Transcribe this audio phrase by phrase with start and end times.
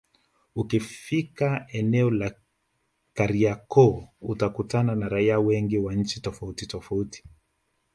[0.55, 2.31] Ukifika eneo la
[3.13, 7.23] Kariakoo utakutana na raia wengi wa nchi tofauti tofauti